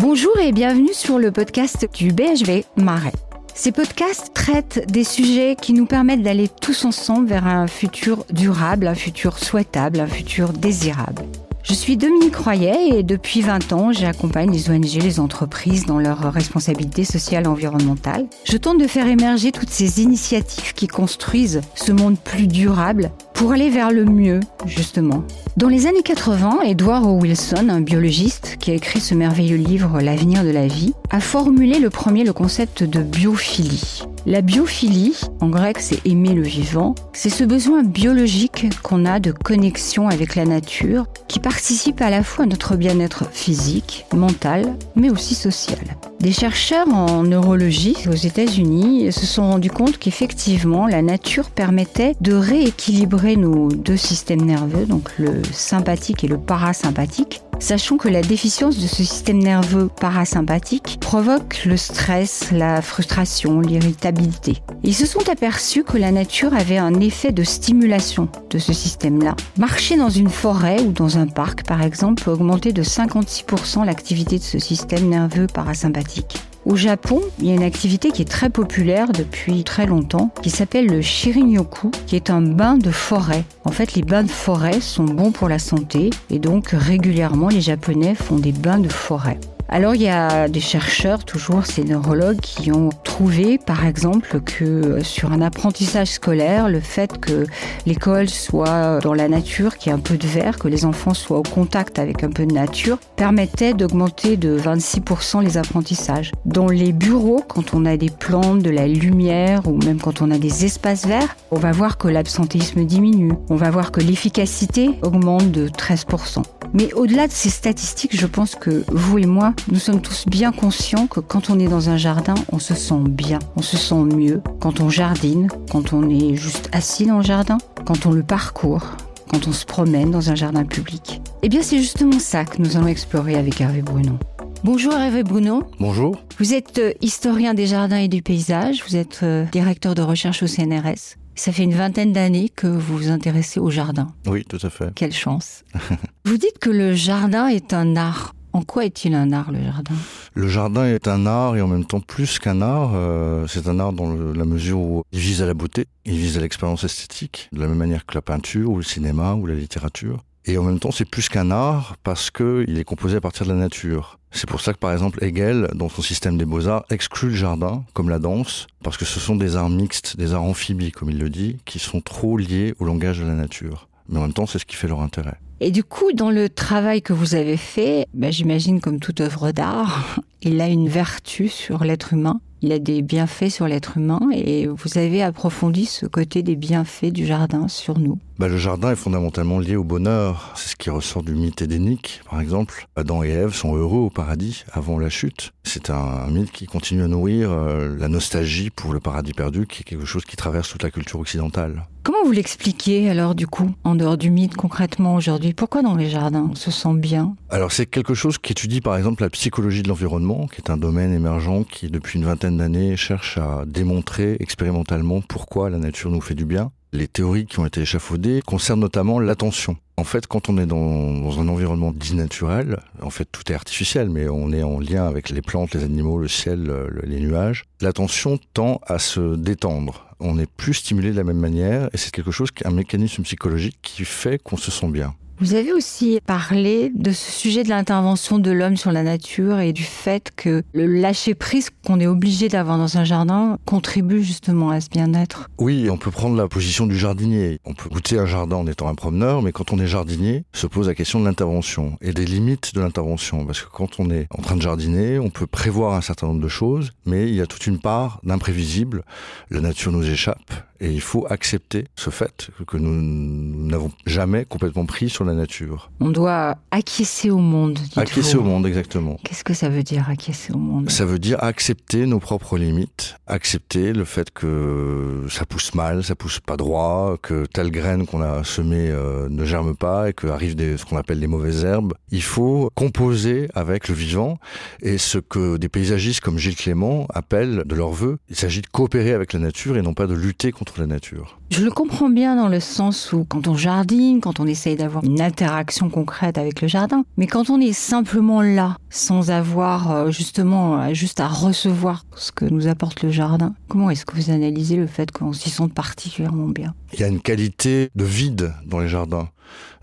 [0.00, 3.12] Bonjour et bienvenue sur le podcast du BHV Marais.
[3.52, 8.86] Ces podcasts traitent des sujets qui nous permettent d'aller tous ensemble vers un futur durable,
[8.86, 11.20] un futur souhaitable, un futur désirable.
[11.62, 16.32] Je suis Dominique Royer et depuis 20 ans, j'accompagne les ONG, les entreprises dans leurs
[16.32, 18.26] responsabilités sociales et environnementales.
[18.44, 23.52] Je tente de faire émerger toutes ces initiatives qui construisent ce monde plus durable pour
[23.52, 25.22] aller vers le mieux, justement.
[25.56, 27.20] Dans les années 80, Edward O.
[27.20, 31.78] Wilson, un biologiste qui a écrit ce merveilleux livre L'avenir de la vie, a formulé
[31.78, 34.02] le premier le concept de biophilie.
[34.26, 39.32] La biophilie, en grec c'est aimer le vivant, c'est ce besoin biologique qu'on a de
[39.32, 45.08] connexion avec la nature qui participe à la fois à notre bien-être physique, mental, mais
[45.08, 45.78] aussi social.
[46.20, 52.34] Des chercheurs en neurologie aux États-Unis se sont rendus compte qu'effectivement la nature permettait de
[52.34, 58.78] rééquilibrer nos deux systèmes nerveux, donc le sympathique et le parasympathique, Sachons que la déficience
[58.78, 64.62] de ce système nerveux parasympathique provoque le stress, la frustration, l'irritabilité.
[64.82, 69.36] Ils se sont aperçus que la nature avait un effet de stimulation de ce système-là.
[69.58, 74.38] Marcher dans une forêt ou dans un parc, par exemple, peut augmenter de 56% l'activité
[74.38, 76.38] de ce système nerveux parasympathique.
[76.66, 80.50] Au Japon, il y a une activité qui est très populaire depuis très longtemps, qui
[80.50, 83.44] s'appelle le Shirin-yoku, qui est un bain de forêt.
[83.64, 87.62] En fait, les bains de forêt sont bons pour la santé et donc régulièrement les
[87.62, 89.38] Japonais font des bains de forêt.
[89.72, 95.00] Alors il y a des chercheurs, toujours ces neurologues, qui ont trouvé par exemple que
[95.04, 97.46] sur un apprentissage scolaire, le fait que
[97.86, 101.14] l'école soit dans la nature, qu'il y ait un peu de verre, que les enfants
[101.14, 106.32] soient au contact avec un peu de nature, permettait d'augmenter de 26% les apprentissages.
[106.46, 110.32] Dans les bureaux, quand on a des plantes, de la lumière ou même quand on
[110.32, 114.90] a des espaces verts, on va voir que l'absentéisme diminue, on va voir que l'efficacité
[115.02, 116.42] augmente de 13%.
[116.72, 120.52] Mais au-delà de ces statistiques, je pense que vous et moi, nous sommes tous bien
[120.52, 124.02] conscients que quand on est dans un jardin, on se sent bien, on se sent
[124.16, 124.42] mieux.
[124.60, 128.84] Quand on jardine, quand on est juste assis dans le jardin, quand on le parcourt,
[129.30, 131.20] quand on se promène dans un jardin public.
[131.42, 134.18] Eh bien, c'est justement ça que nous allons explorer avec Hervé Bruno.
[134.64, 135.64] Bonjour Hervé Bruno.
[135.78, 136.22] Bonjour.
[136.38, 140.42] Vous êtes euh, historien des jardins et du paysage, vous êtes euh, directeur de recherche
[140.42, 141.16] au CNRS.
[141.34, 144.08] Ça fait une vingtaine d'années que vous vous intéressez au jardin.
[144.26, 144.92] Oui, tout à fait.
[144.94, 145.64] Quelle chance.
[146.26, 148.34] vous dites que le jardin est un art.
[148.52, 149.94] En quoi est-il un art, le jardin?
[150.34, 152.92] Le jardin est un art et en même temps plus qu'un art.
[152.94, 156.36] Euh, c'est un art dans la mesure où il vise à la beauté, il vise
[156.36, 159.54] à l'expérience esthétique, de la même manière que la peinture ou le cinéma ou la
[159.54, 160.24] littérature.
[160.46, 163.52] Et en même temps, c'est plus qu'un art parce qu'il est composé à partir de
[163.52, 164.18] la nature.
[164.32, 167.84] C'est pour ça que, par exemple, Hegel, dans son système des beaux-arts, exclut le jardin,
[167.92, 171.18] comme la danse, parce que ce sont des arts mixtes, des arts amphibies, comme il
[171.18, 173.88] le dit, qui sont trop liés au langage de la nature.
[174.08, 175.38] Mais en même temps, c'est ce qui fait leur intérêt.
[175.62, 179.52] Et du coup, dans le travail que vous avez fait, ben, j'imagine comme toute œuvre
[179.52, 184.20] d'art, il a une vertu sur l'être humain il a des bienfaits sur l'être humain
[184.32, 188.18] et vous avez approfondi ce côté des bienfaits du jardin sur nous.
[188.40, 190.52] Bah, le jardin est fondamentalement lié au bonheur.
[190.56, 192.86] C'est ce qui ressort du mythe édénique, par exemple.
[192.96, 195.52] Adam et Ève sont heureux au paradis avant la chute.
[195.62, 199.82] C'est un, mythe qui continue à nourrir euh, la nostalgie pour le paradis perdu, qui
[199.82, 201.86] est quelque chose qui traverse toute la culture occidentale.
[202.02, 205.52] Comment vous l'expliquez alors du coup, en dehors du mythe concrètement aujourd'hui?
[205.52, 207.36] Pourquoi dans les jardins on se sent bien?
[207.50, 210.78] Alors c'est quelque chose qui étudie par exemple la psychologie de l'environnement, qui est un
[210.78, 216.20] domaine émergent qui depuis une vingtaine d'années cherche à démontrer expérimentalement pourquoi la nature nous
[216.20, 216.72] fait du bien.
[216.92, 219.76] Les théories qui ont été échafaudées concernent notamment l'attention.
[219.96, 224.10] En fait, quand on est dans, un environnement dit naturel, en fait tout est artificiel,
[224.10, 226.72] mais on est en lien avec les plantes, les animaux, le ciel,
[227.04, 230.06] les nuages, l'attention tend à se détendre.
[230.18, 233.78] On n'est plus stimulé de la même manière et c'est quelque chose, un mécanisme psychologique
[233.82, 235.14] qui fait qu'on se sent bien.
[235.42, 239.72] Vous avez aussi parlé de ce sujet de l'intervention de l'homme sur la nature et
[239.72, 244.82] du fait que le lâcher-prise qu'on est obligé d'avoir dans un jardin contribue justement à
[244.82, 245.48] ce bien-être.
[245.56, 247.58] Oui, on peut prendre la position du jardinier.
[247.64, 250.66] On peut goûter un jardin en étant un promeneur, mais quand on est jardinier, se
[250.66, 253.46] pose la question de l'intervention et des limites de l'intervention.
[253.46, 256.42] Parce que quand on est en train de jardiner, on peut prévoir un certain nombre
[256.42, 259.04] de choses, mais il y a toute une part d'imprévisible.
[259.48, 264.86] La nature nous échappe et il faut accepter ce fait que nous n'avons jamais complètement
[264.86, 265.90] pris sur la nature.
[266.00, 267.78] On doit acquiescer au monde.
[267.96, 269.16] Acquiescer au monde, exactement.
[269.24, 270.90] Qu'est-ce que ça veut dire, acquiescer au monde?
[270.90, 276.14] Ça veut dire accepter nos propres limites, accepter le fait que ça pousse mal, ça
[276.14, 280.56] pousse pas droit, que telle graine qu'on a semée euh, ne germe pas et qu'arrivent
[280.76, 281.94] ce qu'on appelle les mauvaises herbes.
[282.10, 284.38] Il faut composer avec le vivant
[284.82, 288.66] et ce que des paysagistes comme Gilles Clément appellent de leur vœu, il s'agit de
[288.66, 291.38] coopérer avec la nature et non pas de lutter contre la nature.
[291.50, 295.04] Je le comprends bien dans le sens où quand on jardine, quand on essaye d'avoir
[295.04, 297.04] une une interaction concrète avec le jardin.
[297.16, 302.46] Mais quand on est simplement là, sans avoir euh, justement juste à recevoir ce que
[302.46, 306.48] nous apporte le jardin, comment est-ce que vous analysez le fait qu'on s'y sente particulièrement
[306.48, 306.74] bien?
[306.92, 309.28] Il y a une qualité de vide dans les jardins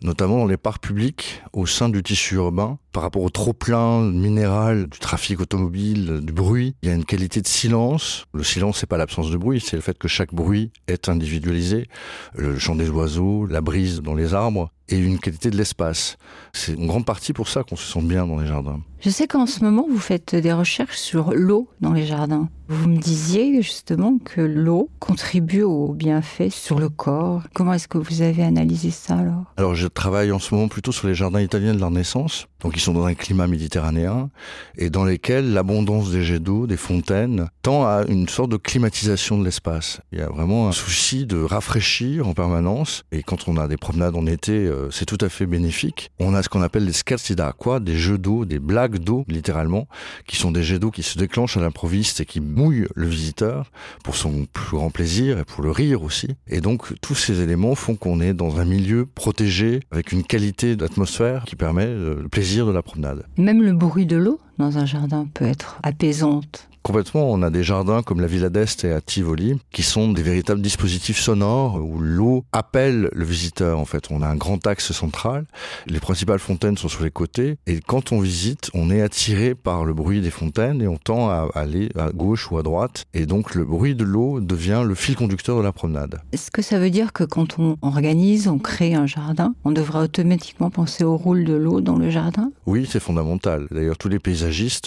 [0.01, 4.87] notamment dans les parcs publics au sein du tissu urbain par rapport au trop-plein minéral
[4.87, 6.75] du trafic automobile, du bruit.
[6.83, 8.25] Il y a une qualité de silence.
[8.33, 11.87] Le silence, c'est pas l'absence de bruit, c'est le fait que chaque bruit est individualisé.
[12.35, 16.17] Le chant des oiseaux, la brise dans les arbres et une qualité de l'espace.
[16.53, 18.81] C'est une grande partie pour ça qu'on se sent bien dans les jardins.
[18.99, 22.49] Je sais qu'en ce moment, vous faites des recherches sur l'eau dans les jardins.
[22.69, 27.43] Vous me disiez justement que l'eau contribue aux bienfaits sur le corps.
[27.53, 29.53] Comment est-ce que vous avez analysé ça alors?
[29.55, 32.47] Alors je travaille en ce moment plutôt sur les jardins italiens de la Renaissance.
[32.61, 34.31] Donc ils sont dans un climat méditerranéen
[34.77, 39.37] et dans lesquels l'abondance des jets d'eau, des fontaines, tend à une sorte de climatisation
[39.37, 40.01] de l'espace.
[40.11, 43.77] Il y a vraiment un souci de rafraîchir en permanence et quand on a des
[43.77, 46.11] promenades en été, euh, c'est tout à fait bénéfique.
[46.19, 49.87] On a ce qu'on appelle des scherzi d'acqua, des jeux d'eau, des blagues d'eau littéralement,
[50.25, 53.71] qui sont des jets d'eau qui se déclenchent à l'improviste et qui mouillent le visiteur
[54.03, 56.29] pour son plus grand plaisir et pour le rire aussi.
[56.47, 60.75] Et donc tous ces éléments font qu'on est dans un milieu protégé avec une qualité
[60.75, 63.25] d'atmosphère qui permet euh, le plaisir de la promenade.
[63.37, 66.67] Même le bruit de l'eau dans un jardin peut être apaisante.
[66.87, 70.23] Complètement, on a des jardins comme la Villa d'Est et à Tivoli qui sont des
[70.23, 74.05] véritables dispositifs sonores où l'eau appelle le visiteur en fait.
[74.09, 75.47] On a un grand axe central,
[75.85, 79.83] les principales fontaines sont sur les côtés et quand on visite, on est attiré par
[79.83, 83.25] le bruit des fontaines et on tend à aller à gauche ou à droite et
[83.25, 86.21] donc le bruit de l'eau devient le fil conducteur de la promenade.
[86.31, 90.03] Est-ce que ça veut dire que quand on organise, on crée un jardin, on devrait
[90.03, 92.49] automatiquement penser au rôle de l'eau dans le jardin?
[92.65, 93.67] Oui, c'est fondamental.
[93.71, 94.19] D'ailleurs, tous les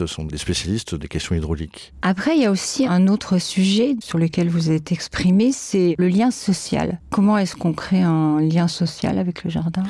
[0.06, 1.92] sont des spécialistes des questions hydrauliques.
[2.02, 6.08] Après, il y a aussi un autre sujet sur lequel vous êtes exprimé, c'est le
[6.08, 7.00] lien social.
[7.10, 9.84] Comment est-ce qu'on crée un lien social avec le jardin?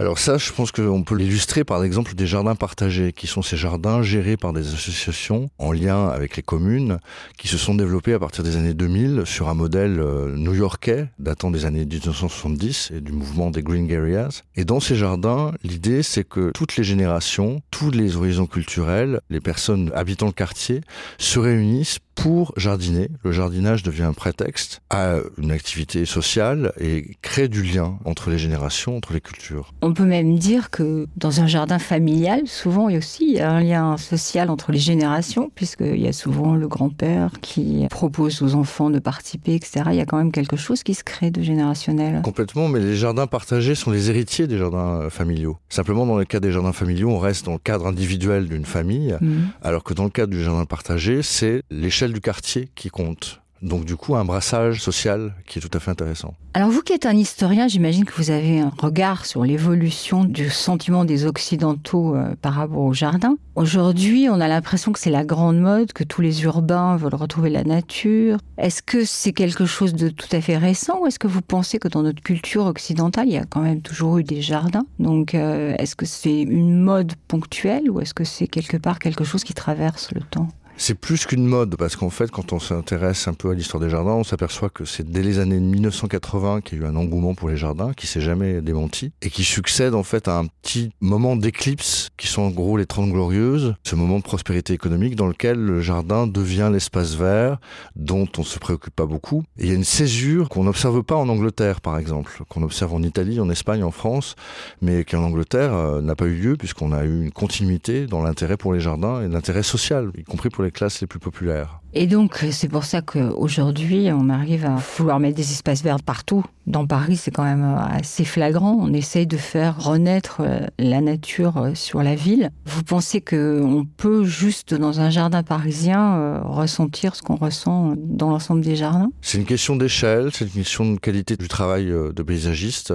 [0.00, 3.58] Alors ça, je pense qu'on peut l'illustrer par l'exemple des jardins partagés, qui sont ces
[3.58, 7.00] jardins gérés par des associations en lien avec les communes,
[7.36, 11.50] qui se sont développés à partir des années 2000 sur un modèle euh, new-yorkais datant
[11.50, 14.40] des années 1970 et du mouvement des Green Areas.
[14.56, 19.40] Et dans ces jardins, l'idée c'est que toutes les générations, tous les horizons culturels, les
[19.40, 20.80] personnes habitant le quartier
[21.18, 23.08] se réunissent pour jardiner.
[23.24, 28.38] Le jardinage devient un prétexte à une activité sociale et crée du lien entre les
[28.38, 29.72] générations, entre les cultures.
[29.80, 33.60] On peut même dire que dans un jardin familial, souvent il y a aussi un
[33.60, 38.90] lien social entre les générations, puisqu'il y a souvent le grand-père qui propose aux enfants
[38.90, 39.84] de participer, etc.
[39.90, 42.20] Il y a quand même quelque chose qui se crée de générationnel.
[42.22, 45.56] Complètement, mais les jardins partagés sont les héritiers des jardins euh, familiaux.
[45.70, 49.16] Simplement, dans le cas des jardins familiaux, on reste dans le cadre individuel d'une famille,
[49.18, 49.36] mmh.
[49.62, 53.40] alors que dans le cadre du jardin partagé, c'est l'échelle du quartier qui compte.
[53.62, 56.34] Donc du coup, un brassage social qui est tout à fait intéressant.
[56.54, 60.48] Alors vous qui êtes un historien, j'imagine que vous avez un regard sur l'évolution du
[60.48, 63.36] sentiment des Occidentaux euh, par rapport au jardin.
[63.56, 67.50] Aujourd'hui, on a l'impression que c'est la grande mode, que tous les urbains veulent retrouver
[67.50, 68.38] la nature.
[68.56, 71.78] Est-ce que c'est quelque chose de tout à fait récent ou est-ce que vous pensez
[71.78, 74.86] que dans notre culture occidentale, il y a quand même toujours eu des jardins?
[74.98, 79.24] Donc euh, est-ce que c'est une mode ponctuelle ou est-ce que c'est quelque part quelque
[79.24, 80.48] chose qui traverse le temps?
[80.80, 83.90] C'est plus qu'une mode, parce qu'en fait, quand on s'intéresse un peu à l'histoire des
[83.90, 87.34] jardins, on s'aperçoit que c'est dès les années 1980 qu'il y a eu un engouement
[87.34, 90.90] pour les jardins, qui s'est jamais démenti, et qui succède en fait à un petit
[91.02, 95.26] moment d'éclipse, qui sont en gros les Trente Glorieuses, ce moment de prospérité économique dans
[95.26, 97.58] lequel le jardin devient l'espace vert,
[97.94, 99.44] dont on se préoccupe pas beaucoup.
[99.58, 103.02] Il y a une césure qu'on n'observe pas en Angleterre, par exemple, qu'on observe en
[103.02, 104.34] Italie, en Espagne, en France,
[104.80, 108.22] mais qui en Angleterre euh, n'a pas eu lieu, puisqu'on a eu une continuité dans
[108.22, 111.80] l'intérêt pour les jardins et l'intérêt social, y compris pour les classes les plus populaires.
[111.92, 116.44] Et donc, c'est pour ça qu'aujourd'hui, on arrive à vouloir mettre des espaces verts partout.
[116.66, 118.76] Dans Paris, c'est quand même assez flagrant.
[118.78, 122.50] On essaye de faire renaître euh, la nature euh, sur la ville.
[122.64, 128.30] Vous pensez qu'on peut juste, dans un jardin parisien, euh, ressentir ce qu'on ressent dans
[128.30, 129.10] l'ensemble des jardins?
[129.20, 132.94] C'est une question d'échelle, c'est une question de qualité du travail de paysagiste,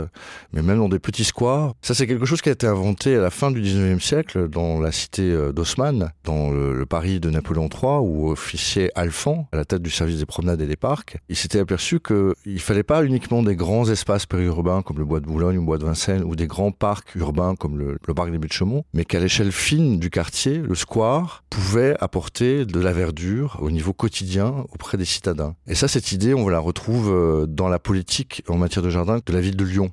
[0.54, 1.74] mais même dans des petits squares.
[1.82, 4.80] Ça, c'est quelque chose qui a été inventé à la fin du 19e siècle dans
[4.80, 9.82] la cité d'Haussmann, dans le Paris de Napoléon III, où officiait Alphand, à la tête
[9.82, 13.44] du service des promenades et des parcs, il s'était aperçu qu'il ne fallait pas uniquement
[13.44, 16.36] des grands espaces périurbains comme le bois de Boulogne ou le bois de Vincennes ou
[16.36, 20.58] des grands parcs urbains comme le, parc des Buttes-Chaumont, mais qu'à l'échelle fine du quartier,
[20.60, 25.56] le square pouvait apporter de la verdure au niveau quotidien auprès des citadins.
[25.68, 29.20] Et ça, cette idée, on la retrouve euh, dans la politique en matière de jardin
[29.26, 29.92] de la ville de Lyon.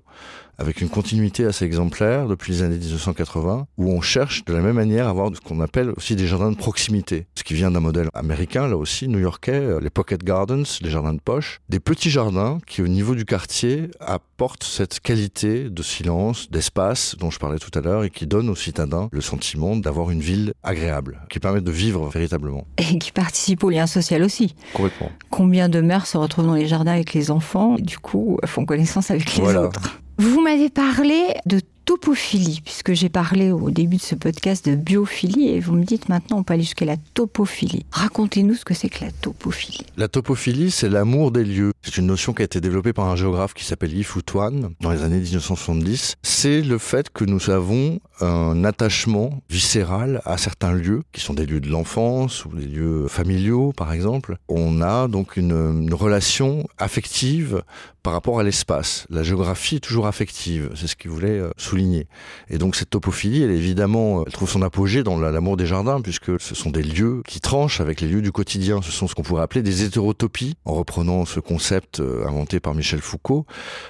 [0.59, 4.77] Avec une continuité assez exemplaire depuis les années 1980, où on cherche de la même
[4.77, 7.81] manière à avoir ce qu'on appelle aussi des jardins de proximité, ce qui vient d'un
[7.81, 12.11] modèle américain, là aussi, new-yorkais, euh, les pocket gardens, les jardins de poche, des petits
[12.11, 17.59] jardins qui, au niveau du quartier, apportent cette qualité de silence, d'espace dont je parlais
[17.59, 21.39] tout à l'heure et qui donnent aux citadins le sentiment d'avoir une ville agréable, qui
[21.41, 22.67] permet de vivre véritablement.
[22.79, 24.55] Et qui participe au lien social aussi.
[24.75, 25.11] Complètement.
[25.31, 28.65] Combien de mères se retrouvent dans les jardins avec les enfants et du coup font
[28.67, 29.63] connaissance avec les Voilà.
[29.63, 30.02] autres?
[30.23, 35.49] Vous m'avez parlé de topophilie, puisque j'ai parlé au début de ce podcast de biophilie,
[35.49, 37.85] et vous me dites maintenant on peut aller jusqu'à la topophilie.
[37.91, 39.85] Racontez-nous ce que c'est que la topophilie.
[39.97, 41.73] La topophilie, c'est l'amour des lieux.
[41.83, 44.93] C'est une notion qui a été développée par un géographe qui s'appelle Yi Futuan dans
[44.93, 46.14] les années 1970.
[46.23, 51.47] C'est le fait que nous avons un attachement viscéral à certains lieux, qui sont des
[51.47, 54.37] lieux de l'enfance ou des lieux familiaux, par exemple.
[54.49, 57.64] On a donc une relation affective
[58.03, 59.07] par rapport à l'espace.
[59.11, 62.07] La géographie est toujours affective, c'est ce qu'il voulait euh, souligner.
[62.51, 65.67] Et donc cette topophilie, elle évidemment, euh, elle trouve son apogée dans la- l'amour des
[65.67, 68.81] jardins, puisque ce sont des lieux qui tranchent avec les lieux du quotidien.
[68.83, 72.75] Ce sont ce qu'on pourrait appeler des hétérotopies, en reprenant ce concept euh, inventé par
[72.75, 73.47] Michel Foucault.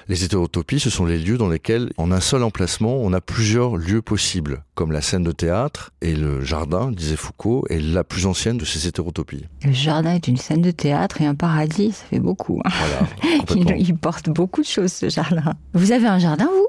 [0.07, 3.77] Les hétérotopies, ce sont les lieux dans lesquels, en un seul emplacement, on a plusieurs
[3.77, 8.25] lieux possibles, comme la scène de théâtre, et le jardin, disait Foucault, est la plus
[8.25, 9.45] ancienne de ces hétérotopies.
[9.65, 12.61] Le jardin est une scène de théâtre et un paradis, ça fait beaucoup.
[12.65, 12.69] hein.
[12.79, 13.07] Voilà,
[14.03, 14.23] Il, complètement.
[14.23, 15.53] il porte beaucoup de choses ce jardin.
[15.73, 16.67] Vous avez un jardin, vous?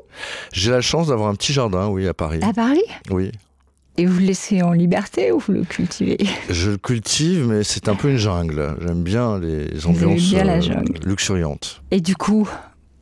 [0.53, 2.41] J'ai la chance d'avoir un petit jardin, oui, à Paris.
[2.43, 2.83] À Paris?
[3.11, 3.33] Oui.
[3.97, 6.19] Et vous le laissez en liberté ou vous le cultivez?
[6.51, 8.77] Je le cultive, mais c'est un peu une jungle.
[8.85, 10.99] J'aime bien les ambiances bien la euh, jungle.
[11.05, 11.83] luxuriantes.
[11.93, 12.49] Et du coup,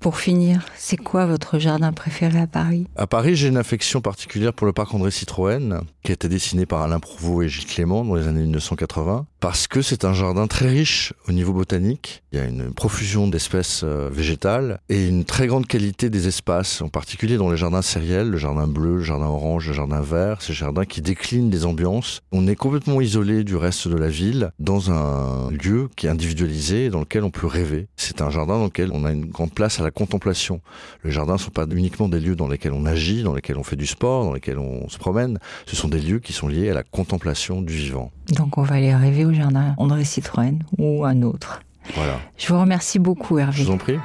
[0.00, 2.88] pour finir, c'est quoi votre jardin préféré à Paris?
[2.96, 6.66] À Paris, j'ai une affection particulière pour le parc André Citroën, qui a été dessiné
[6.66, 10.46] par Alain Prouveau et Gilles Clément dans les années 1980, parce que c'est un jardin
[10.46, 12.22] très riche au niveau botanique.
[12.30, 16.80] Il y a une profusion d'espèces euh, végétales et une très grande qualité des espaces,
[16.80, 20.42] en particulier dans les jardins sériels, le jardin bleu, le jardin orange, le jardin vert,
[20.42, 22.20] ces jardins qui déclinent des ambiances.
[22.30, 26.84] On est complètement isolé du reste de la ville, dans un lieu qui est individualisé
[26.84, 27.88] et dans lequel on peut rêver.
[27.96, 30.60] C'est un jardin dans lequel on a une grande place à la contemplation.
[31.02, 33.64] Les jardins ne sont pas uniquement des lieux dans lesquels on agit, dans lesquels on
[33.64, 35.40] fait du sport, dans lesquels on se promène.
[35.66, 38.12] Ce sont des lieux qui sont liés à la contemplation du vivant.
[38.28, 41.62] Donc on va aller rêver au jardin André Citroën ou un autre.
[41.94, 42.18] Voilà.
[42.36, 43.64] Je vous remercie beaucoup Je Hervé.
[43.64, 43.98] vous en prie.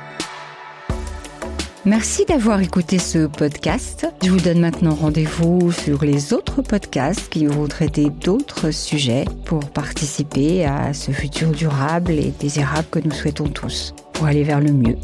[1.86, 4.08] Merci d'avoir écouté ce podcast.
[4.22, 9.62] Je vous donne maintenant rendez-vous sur les autres podcasts qui vont traiter d'autres sujets pour
[9.70, 14.74] participer à ce futur durable et désirable que nous souhaitons tous, pour aller vers le
[14.74, 14.98] mieux.